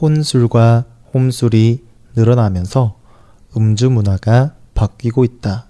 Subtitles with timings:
[0.00, 0.84] 혼술과
[1.14, 1.82] 홈술이
[2.16, 3.00] 늘어나면서
[3.56, 5.66] 음주 문화가 바뀌고 있다.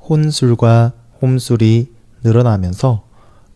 [0.00, 1.94] 혼술과 홈술이
[2.24, 3.06] 늘어나면서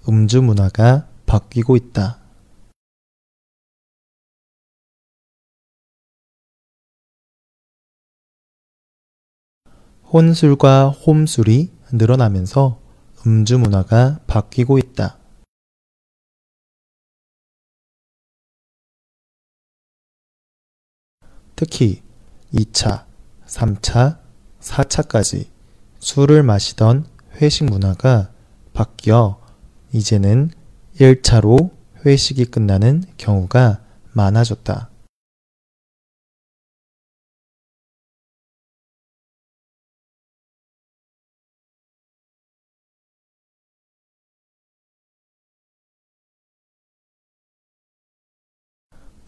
[0.06, 2.18] 음주 문화가 바뀌고 있다.
[10.12, 12.80] 혼술과 홈술이 늘어나면서
[13.26, 15.18] 음주 문화가 바뀌고 있다.
[21.56, 22.02] 특히
[22.54, 23.04] 2차,
[23.46, 24.18] 3차,
[24.60, 25.48] 4차까지
[25.98, 27.06] 술을 마시던
[27.40, 28.32] 회식 문화가
[28.72, 29.40] 바뀌어
[29.92, 30.50] 이제는
[30.98, 31.70] 1차로
[32.04, 34.89] 회식이 끝나는 경우가 많아졌다.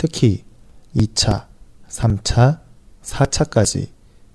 [0.03, 0.43] 특히
[0.97, 1.47] 2차,
[1.89, 2.61] 3차,
[3.03, 3.89] 4차까지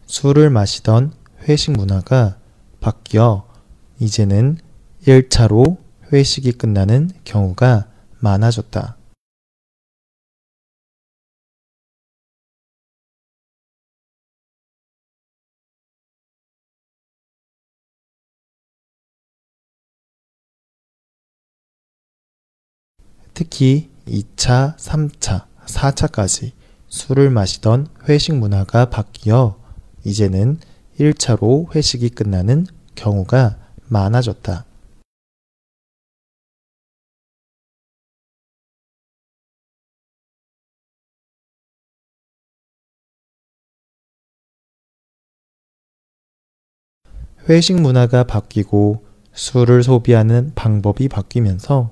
[0.06, 2.40] 술을 마시던 회식 문화가
[2.80, 3.46] 바뀌어
[4.00, 4.60] 이제는
[5.06, 5.78] 1차로
[6.14, 8.96] 회식이 끝나는 경우가 많아졌다.
[23.34, 26.52] 특히 2차, 3차, 4차까지
[26.88, 29.60] 술을 마시던 회식 문화가 바뀌어
[30.04, 30.60] 이제는
[31.00, 32.66] 1차로 회식이 끝나는
[32.96, 34.66] 경우가 많아졌다.
[47.50, 51.92] 회식 문화가 바뀌고 술을 소비하는 방법이 바뀌면서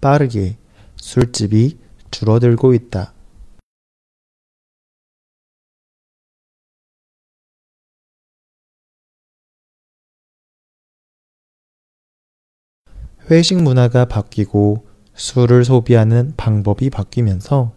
[0.00, 0.56] 빠르게
[0.96, 1.83] 술집이
[2.14, 3.12] 줄어들고 있다.
[13.28, 17.72] 회식 문화가 바뀌고 술을 소비하는 방법이 바뀌면서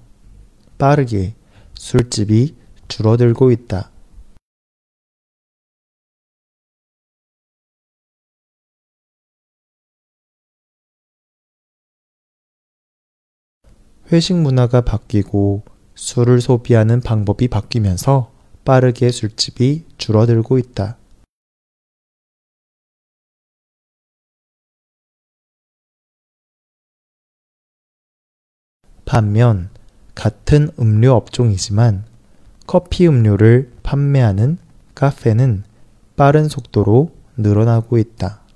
[0.77, 1.33] 빠르게
[1.73, 2.55] 술집이
[2.87, 3.89] 줄어들고 있다.
[14.09, 15.63] 회식 문화가 바뀌고
[15.95, 18.31] 술을 소비하는 방법이 바뀌면서
[18.63, 20.97] 빠르게 술집이 줄어들고 있다.
[29.03, 29.69] 반면
[30.15, 32.05] 같은 음료 업종이지만
[32.65, 34.57] 커피 음료를 판매하는
[34.95, 35.63] 카페는
[36.15, 38.46] 빠른 속도로 늘어나고 있다.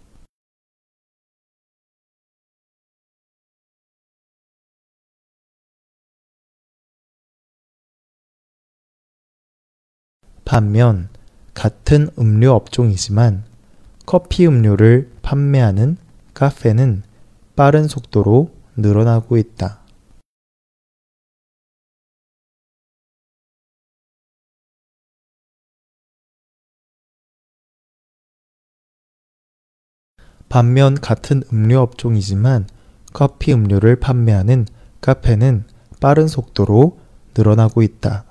[10.52, 11.08] 반면
[11.54, 13.46] 같은 음료 업종이지만
[14.06, 15.96] 커피 음료를 판매하는
[16.34, 17.04] 카페는
[17.56, 19.80] 빠른 속도로 늘어나고 있다.
[30.50, 32.68] 반면 같은 음료 업종이지만
[33.14, 34.66] 커피 음료를 판매하는
[35.00, 35.64] 카페는
[36.02, 37.00] 빠른 속도로
[37.38, 38.31] 늘어나고 있다.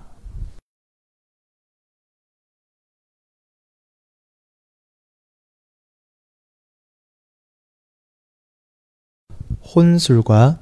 [9.75, 10.59] 혼술과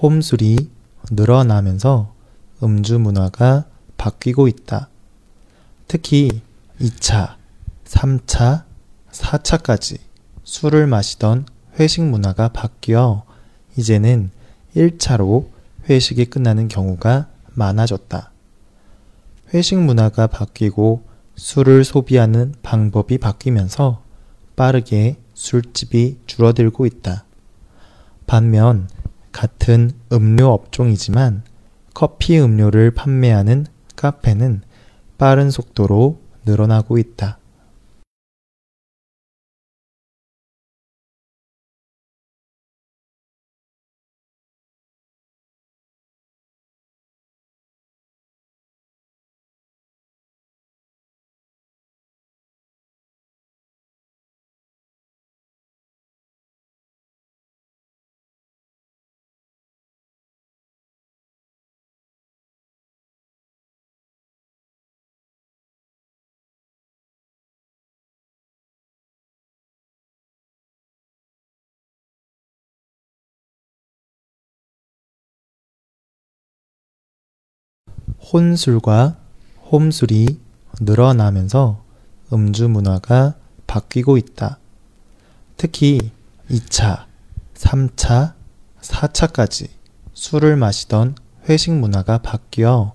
[0.00, 0.68] 홈술이
[1.10, 2.12] 늘어나면서
[2.62, 3.64] 음주 문화가
[3.96, 4.88] 바뀌고 있다.
[5.86, 6.42] 특히
[6.80, 7.36] 2차,
[7.84, 8.64] 3차,
[9.10, 9.98] 4차까지
[10.44, 11.46] 술을 마시던
[11.78, 13.24] 회식 문화가 바뀌어
[13.76, 14.30] 이제는
[14.76, 15.48] 1차로
[15.88, 18.32] 회식이 끝나는 경우가 많아졌다.
[19.54, 21.02] 회식 문화가 바뀌고
[21.36, 24.02] 술을 소비하는 방법이 바뀌면서
[24.56, 27.24] 빠르게 술집이 줄어들고 있다.
[28.28, 28.88] 반면
[29.32, 31.42] 같은 음료 업종이지만
[31.94, 33.66] 커피 음료를 판매하는
[33.96, 34.60] 카페는
[35.16, 37.38] 빠른 속도로 늘어나고 있다.
[78.32, 79.16] 혼술과
[79.70, 80.38] 홈술이
[80.80, 81.82] 늘어나면서
[82.32, 83.34] 음주 문화가
[83.66, 84.58] 바뀌고 있다.
[85.56, 86.10] 특히
[86.50, 87.04] 2차,
[87.54, 88.34] 3차,
[88.80, 89.68] 4차까지
[90.12, 91.16] 술을 마시던
[91.48, 92.92] 회식 문화가 바뀌어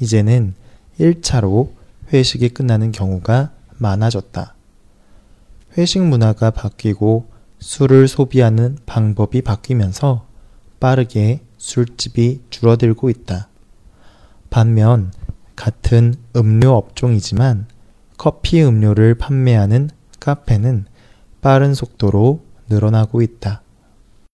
[0.00, 0.54] 이제는
[0.98, 1.70] 1차로
[2.12, 4.54] 회식이 끝나는 경우가 많아졌다.
[5.78, 7.30] 회식 문화가 바뀌고
[7.60, 10.26] 술을 소비하는 방법이 바뀌면서
[10.80, 13.48] 빠르게 술집이 줄어들고 있다.
[14.52, 15.10] 반면
[15.56, 17.68] 같은 음료 업종이지만
[18.18, 19.88] 커피 음료를 판매하는
[20.20, 20.84] 카페는
[21.40, 23.62] 빠른 속도로 늘어나고 있다.